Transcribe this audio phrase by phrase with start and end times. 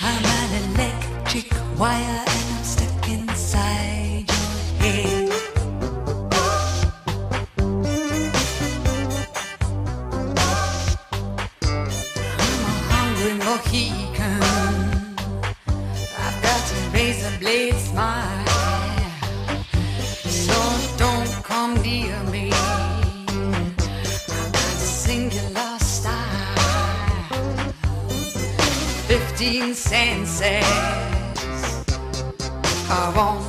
[0.00, 1.46] I'm an electric
[1.78, 2.24] wire
[29.74, 30.64] senses.
[32.90, 33.43] Are on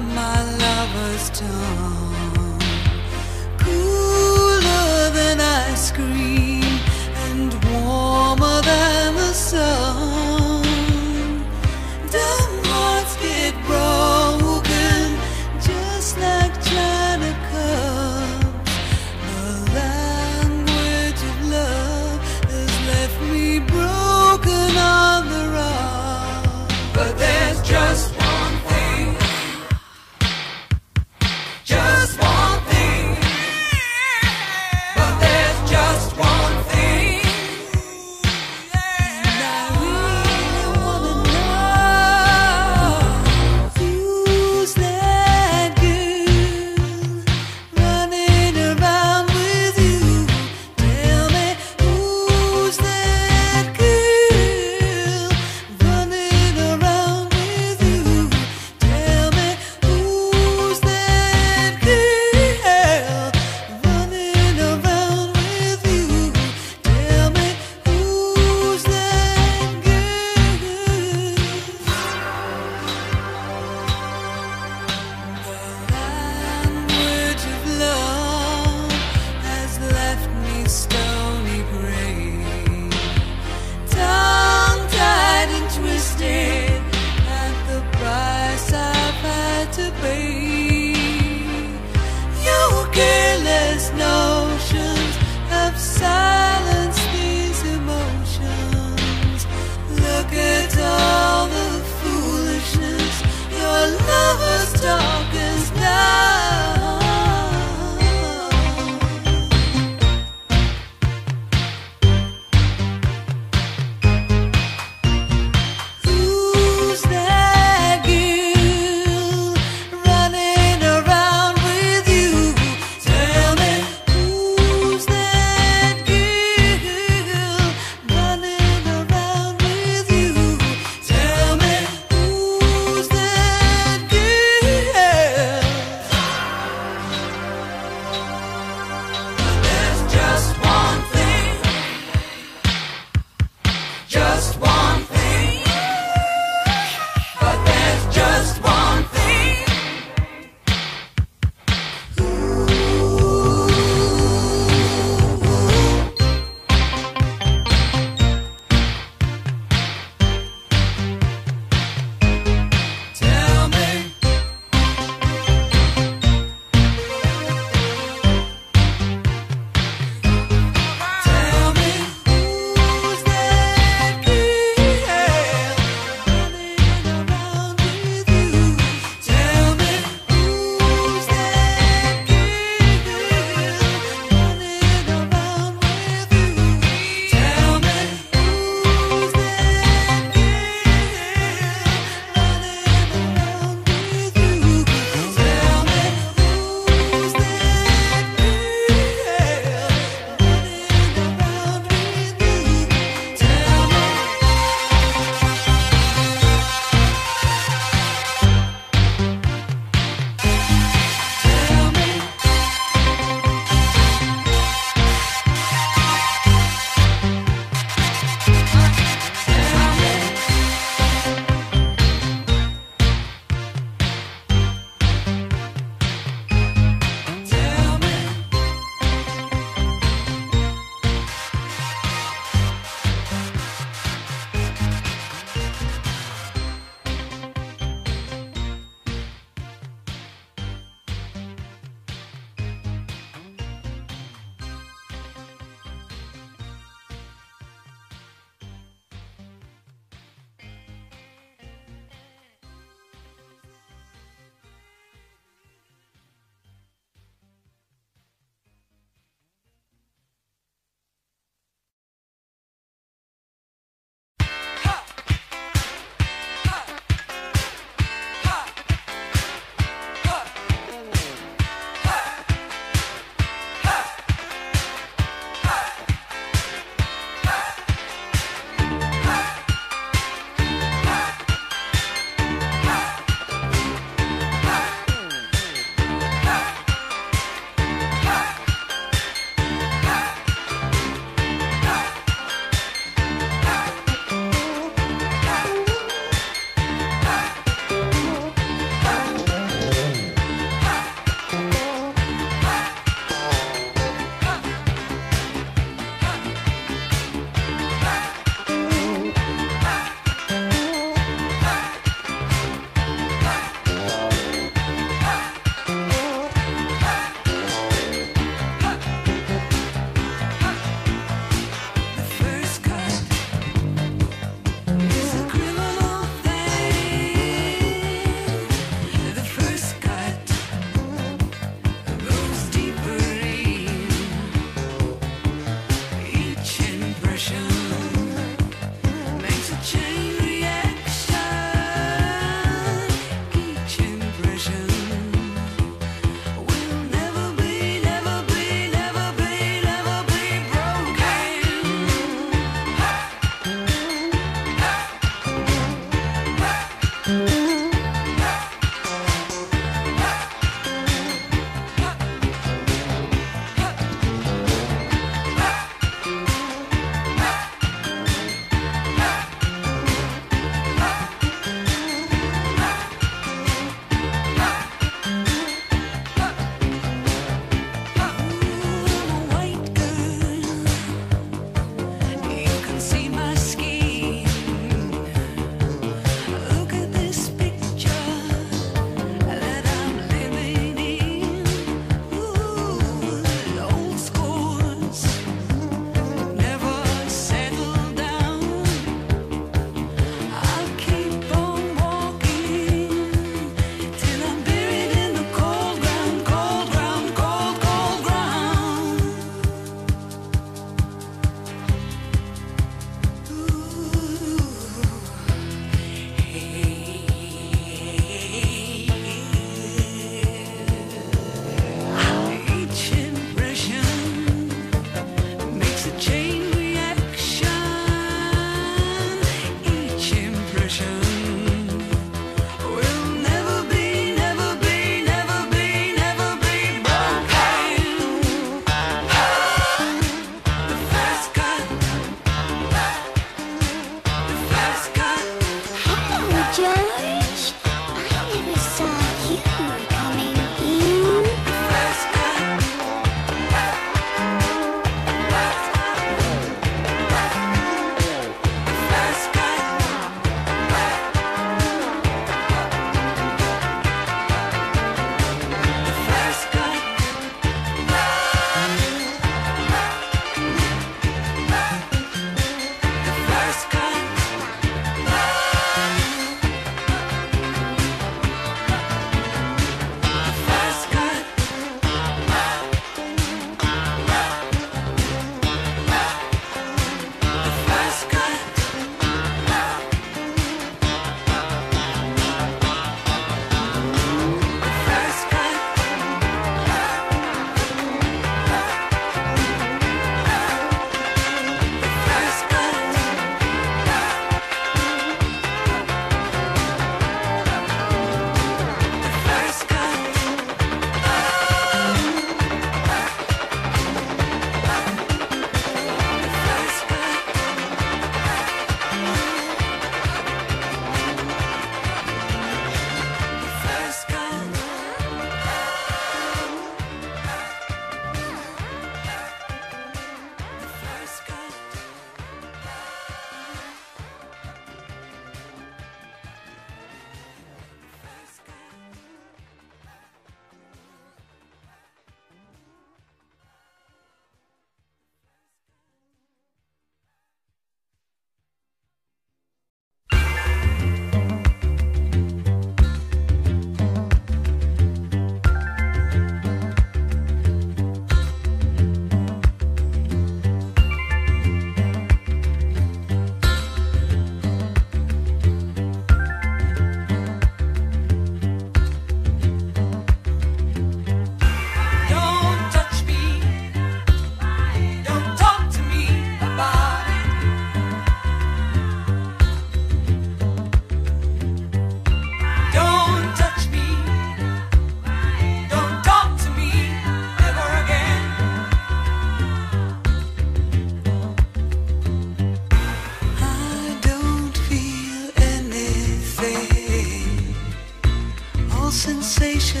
[599.22, 600.00] sensation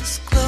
[0.00, 0.43] is close.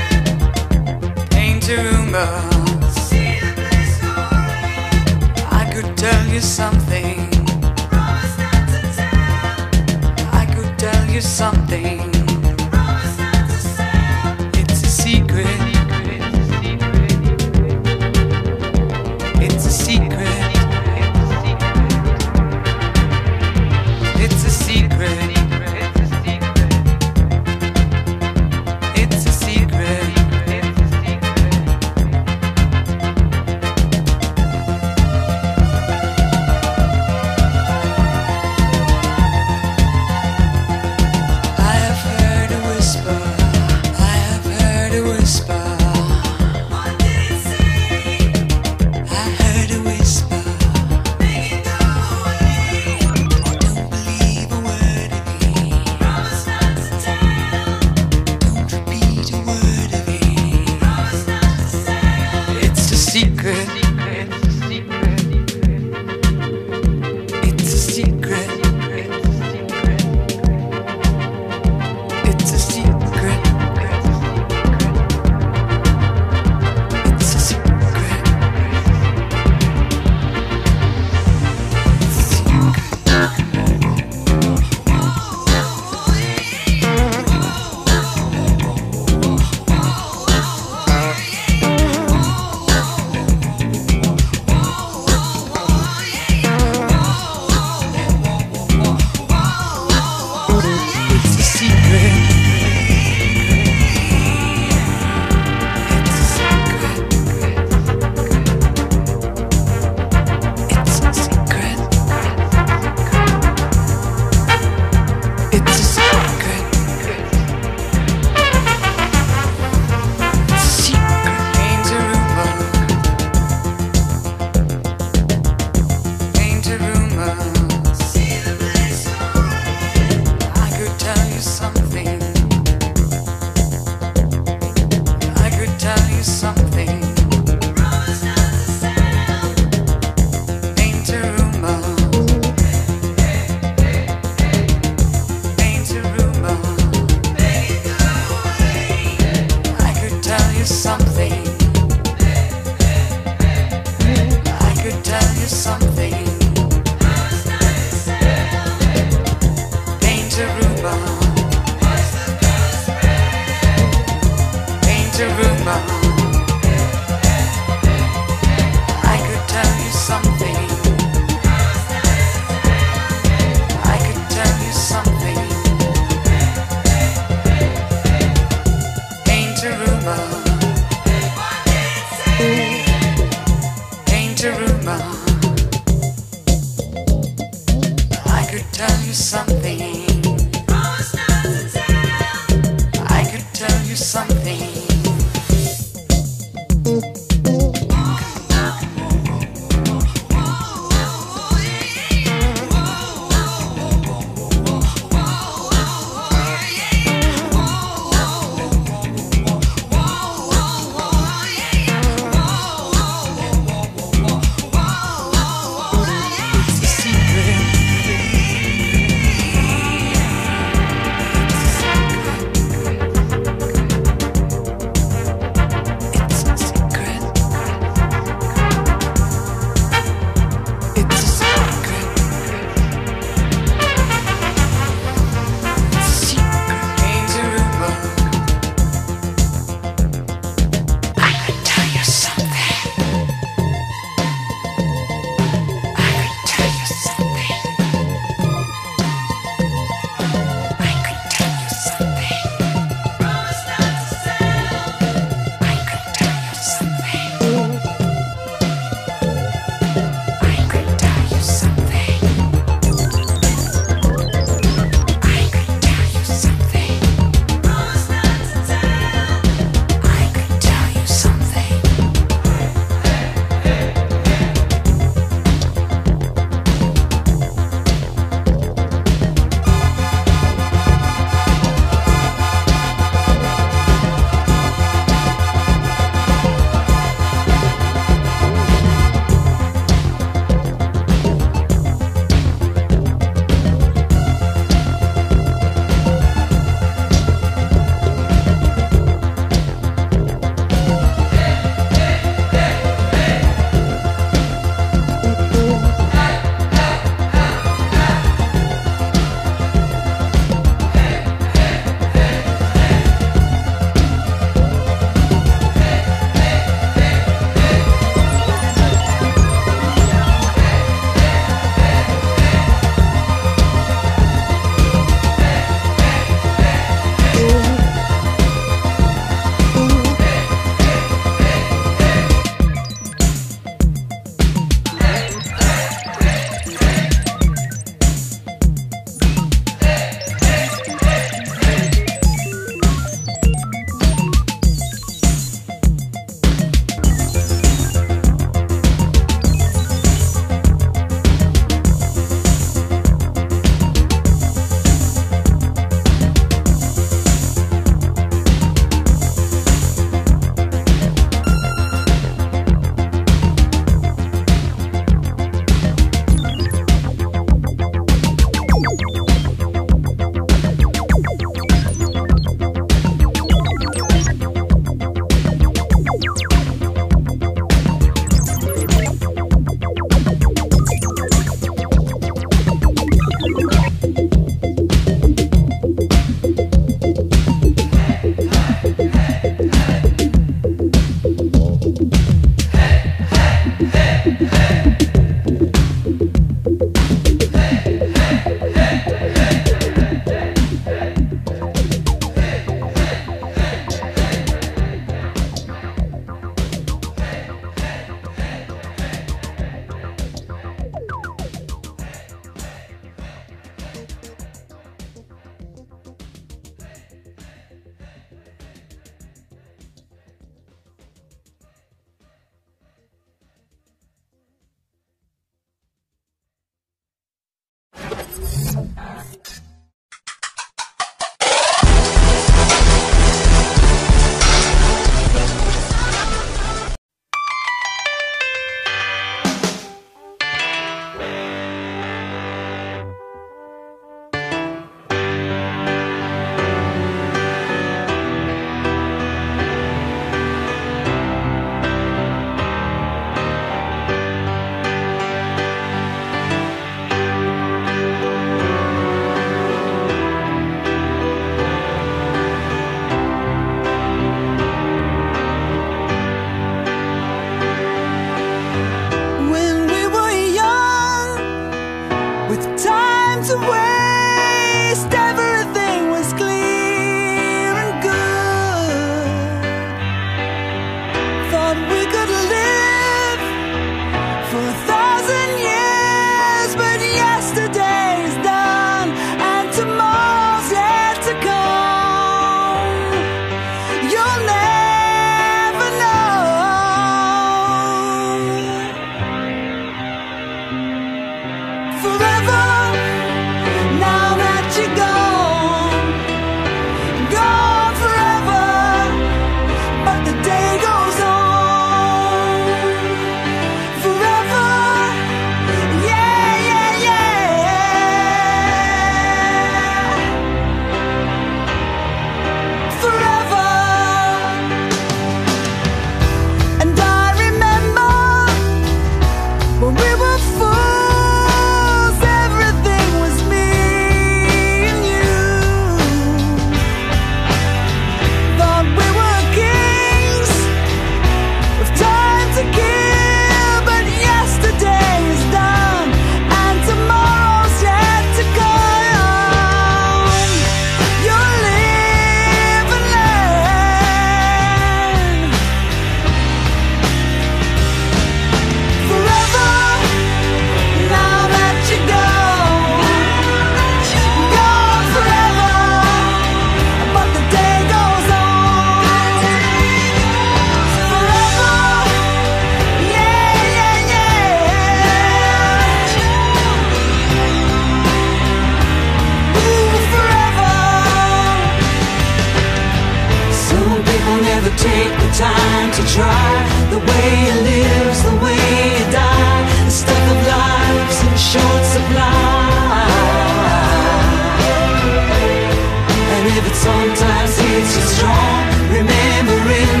[596.83, 600.00] Sometimes it's you strong, remembering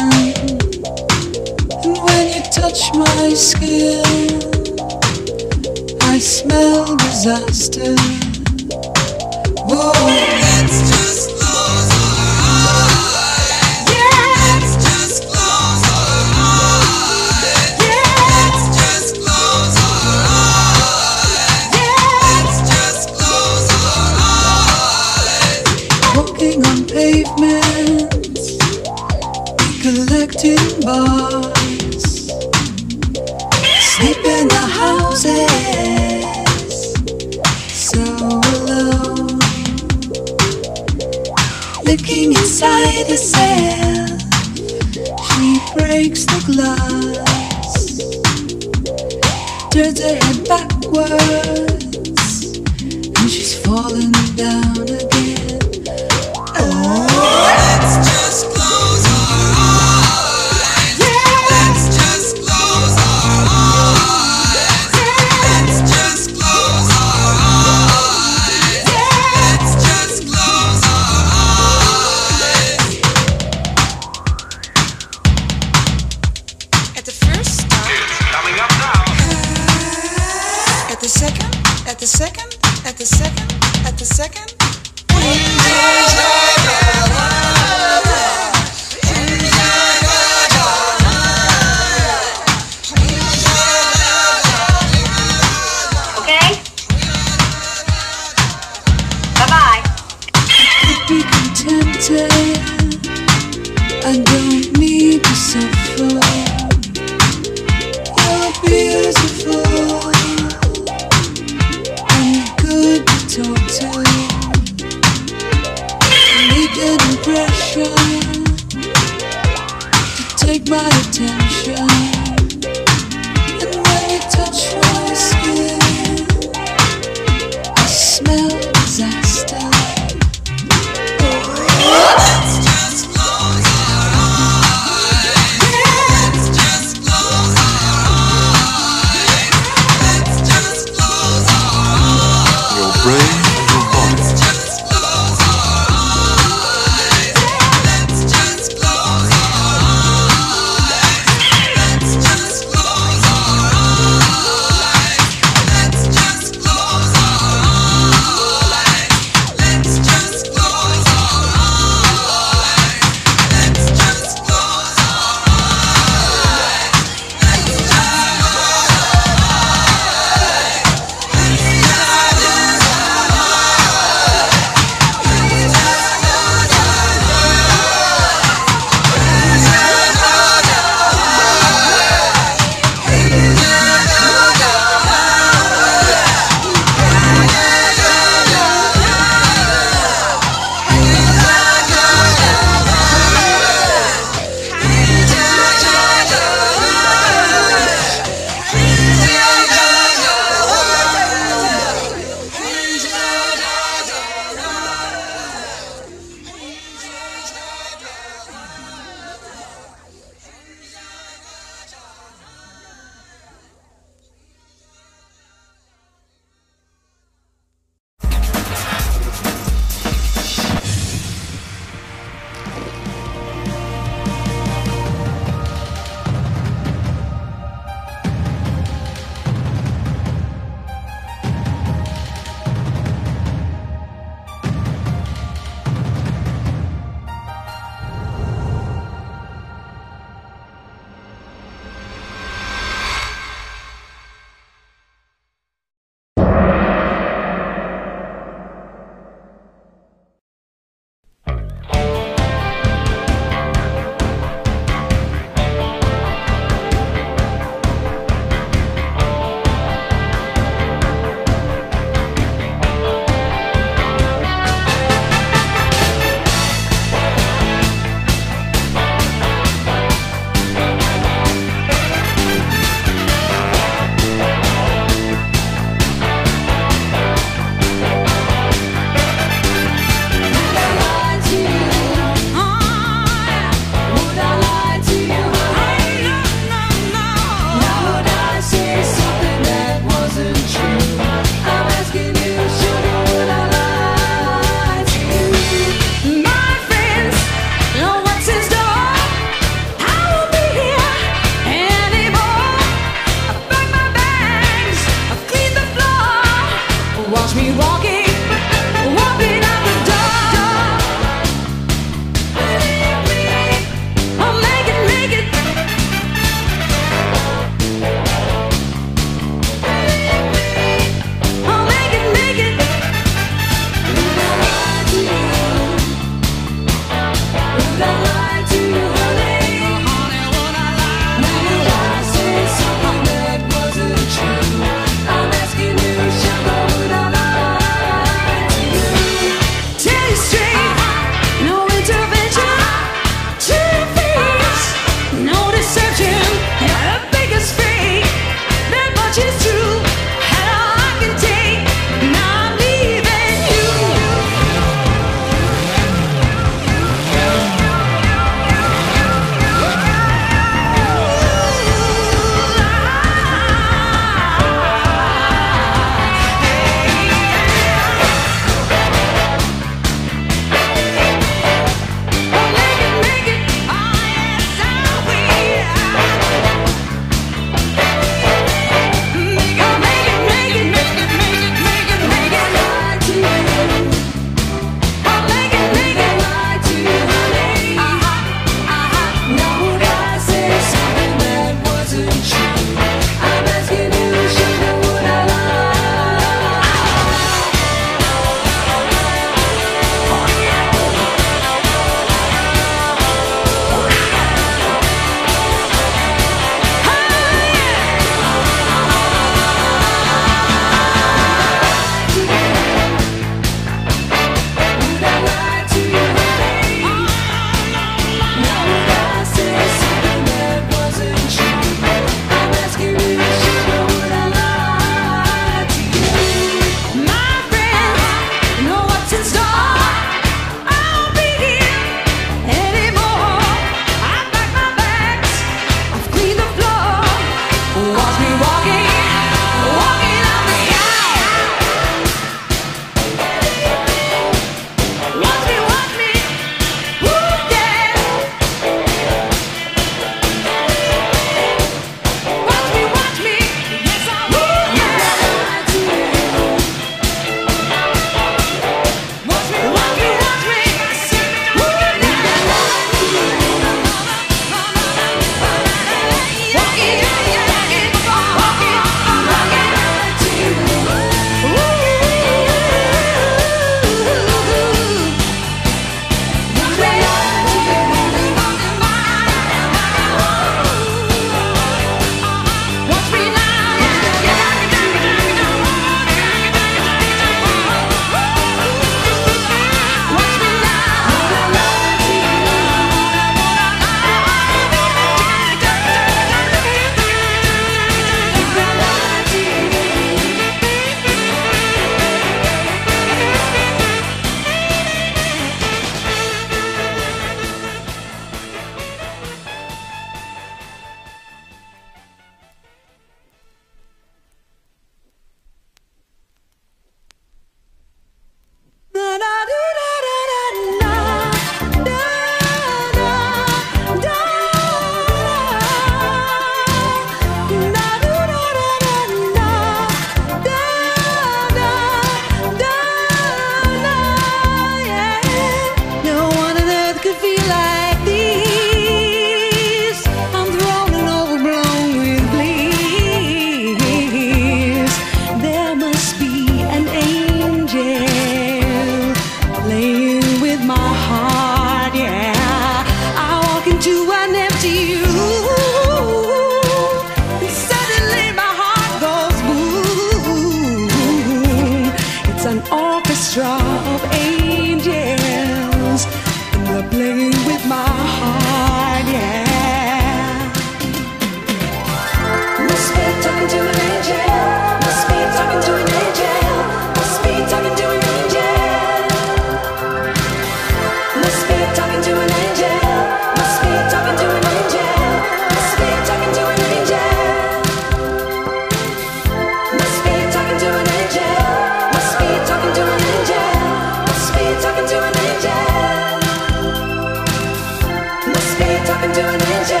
[599.21, 600.00] happened to a ninja?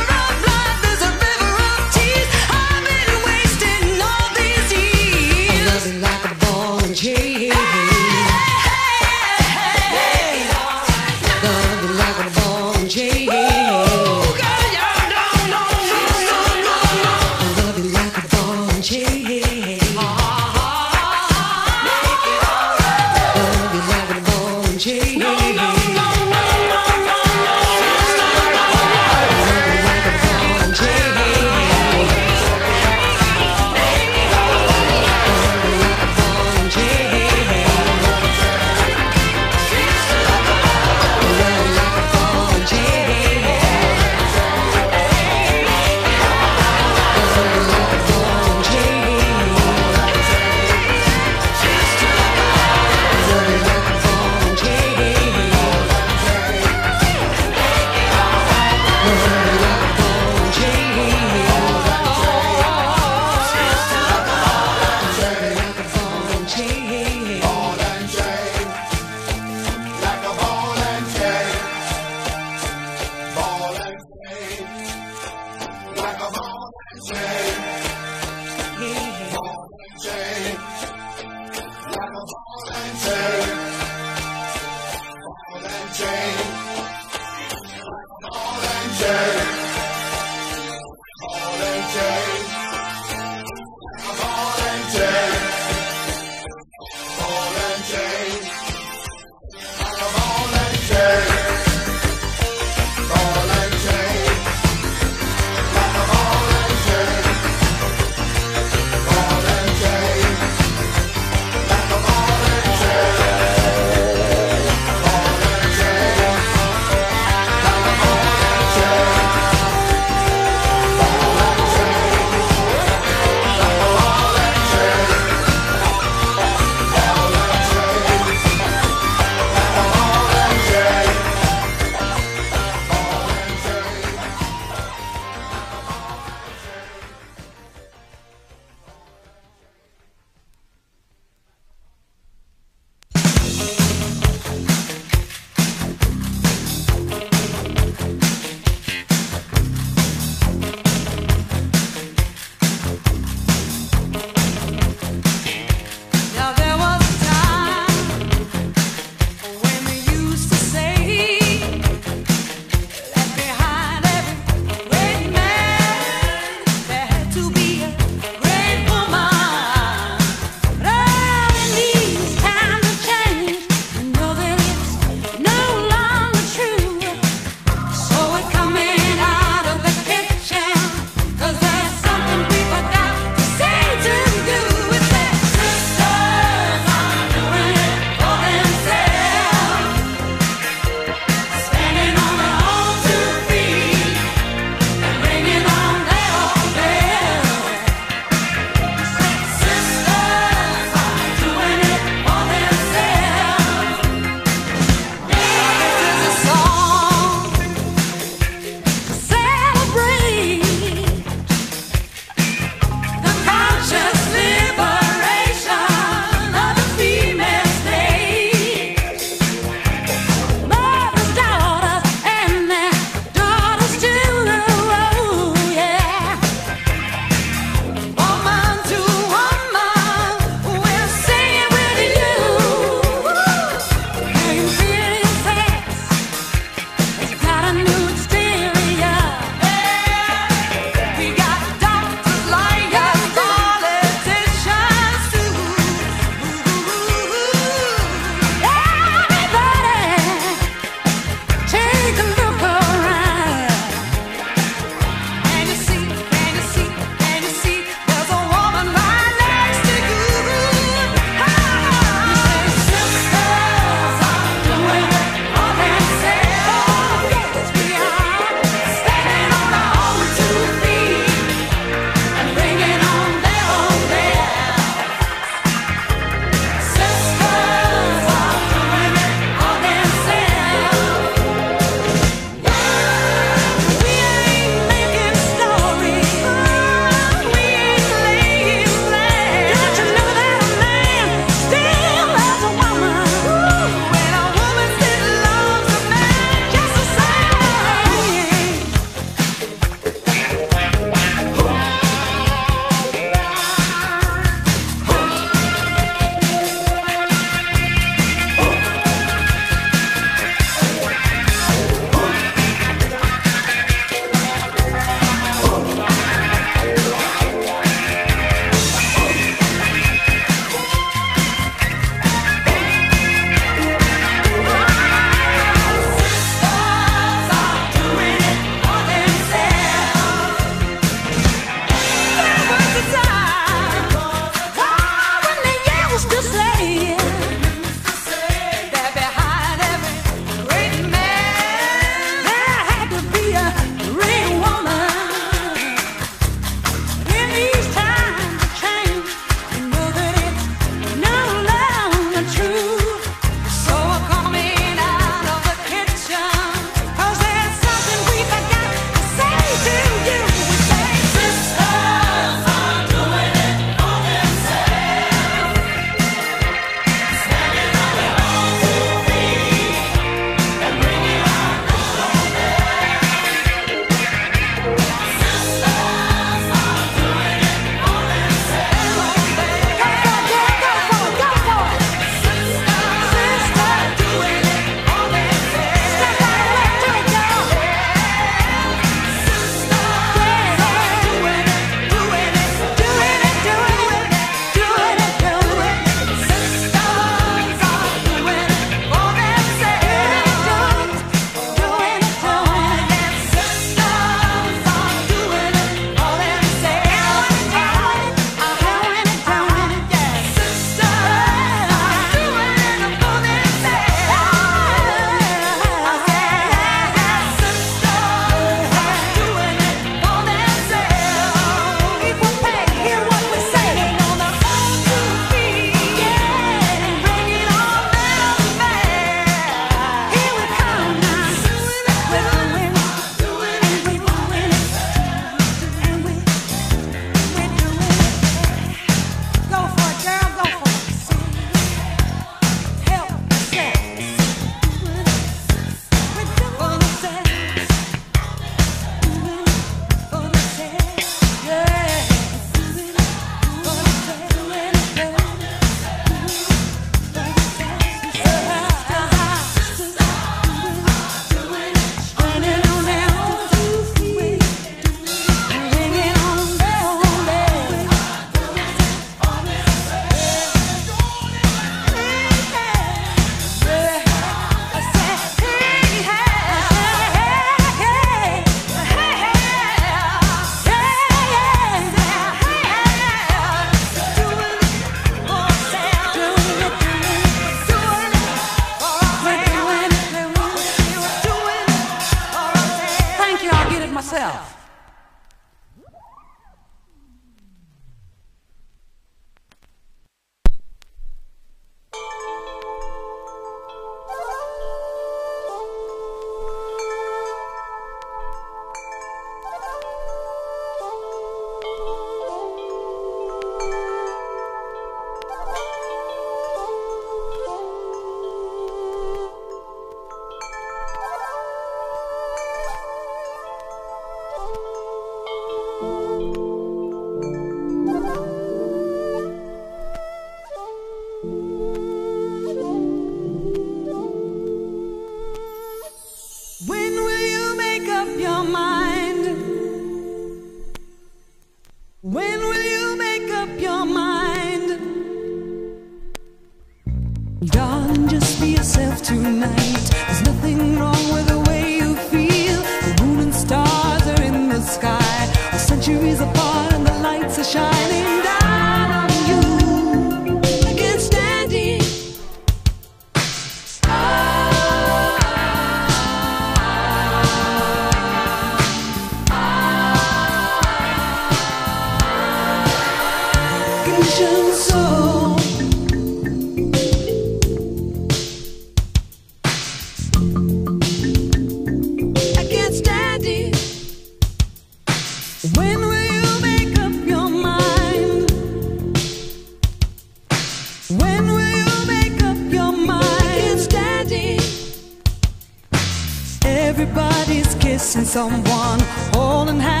[598.31, 599.01] Someone,
[599.33, 600.00] holding hands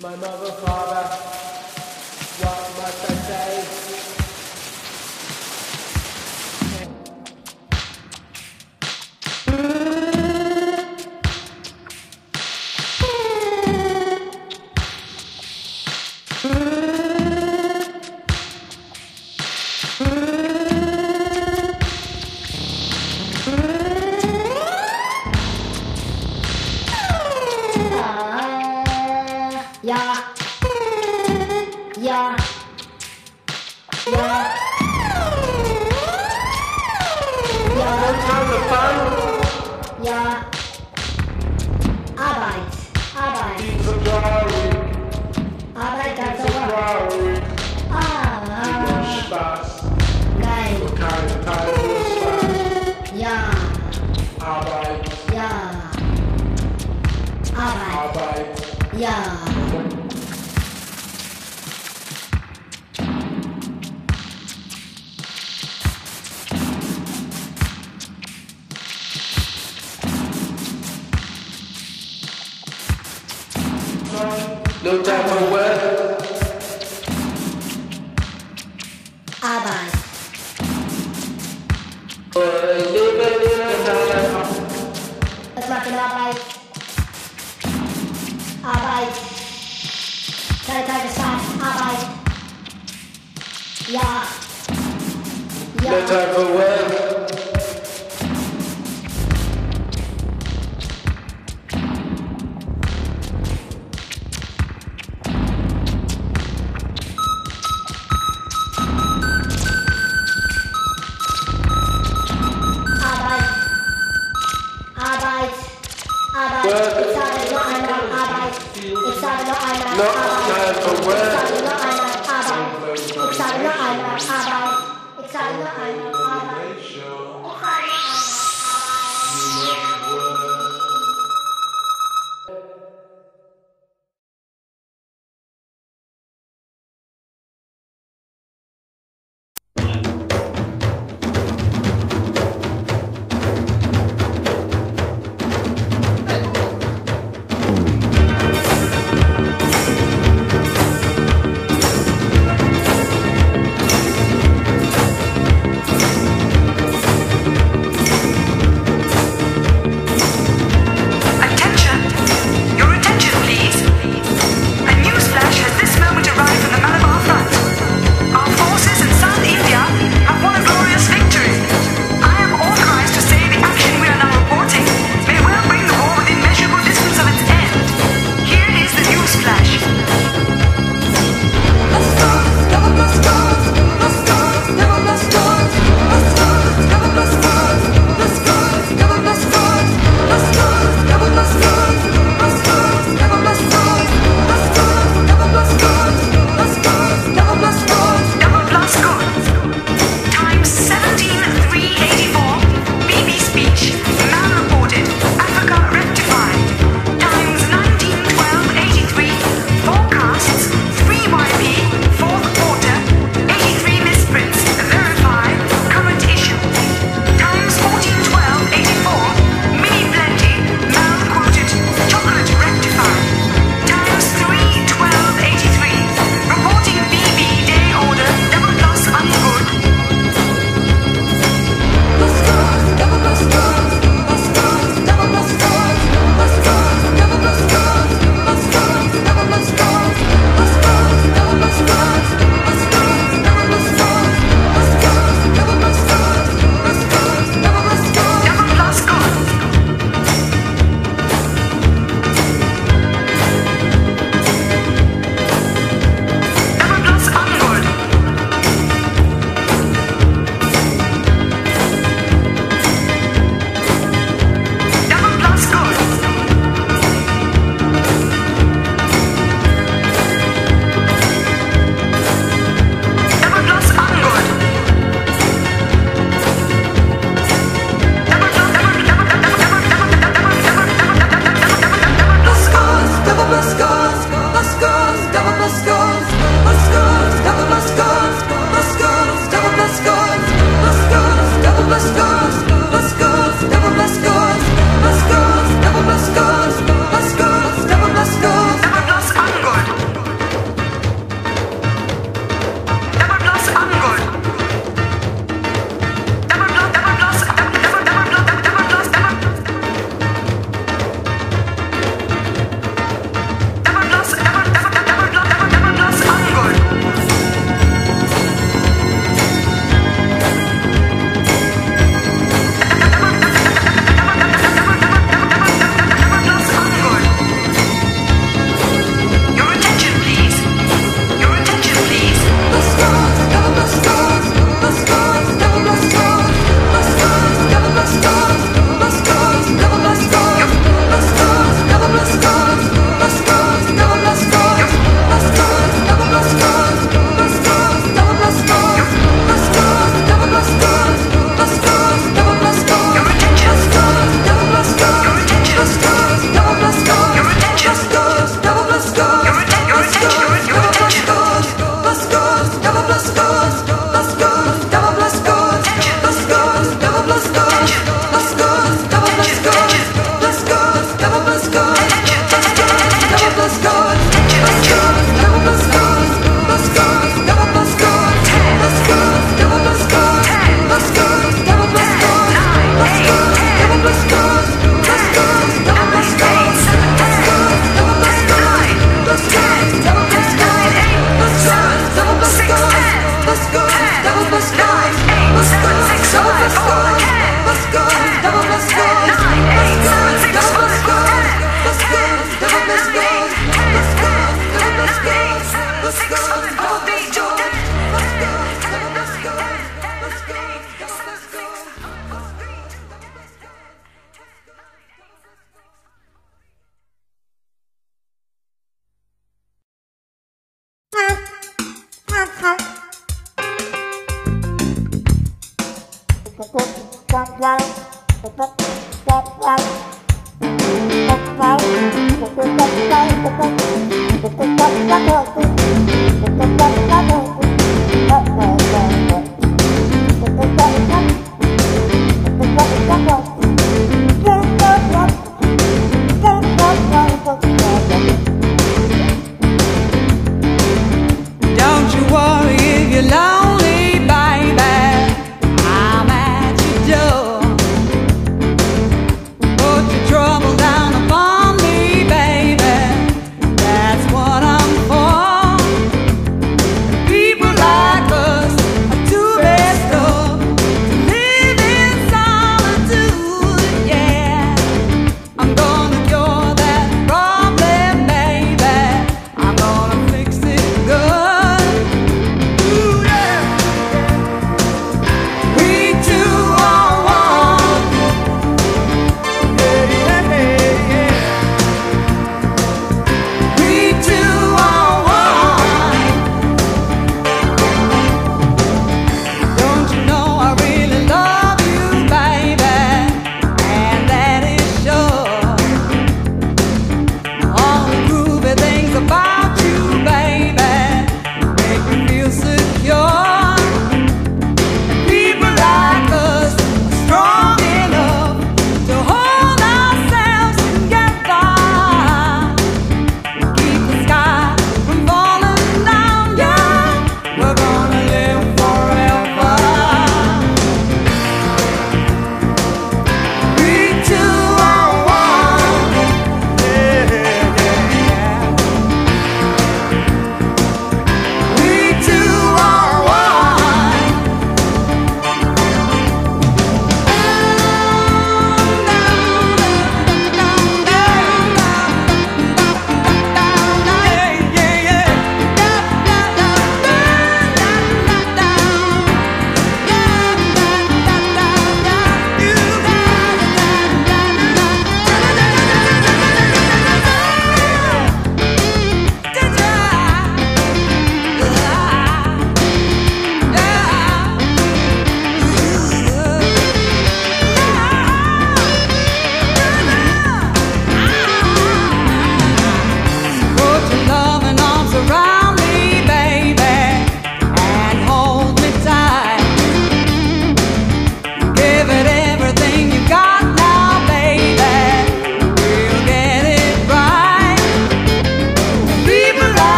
[0.00, 1.37] my mother, father,